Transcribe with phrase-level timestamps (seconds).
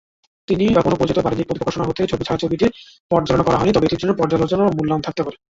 [0.77, 2.71] কোন পরিচিত বাণিজ্যিক প্রকাশনা হতে ছায়াছবিটির
[3.11, 5.37] পর্যালোচনা করা হয়নি, তবে এটির জন্য পর্যালোচনা বা মূল্যায়ন থাকতে পারে।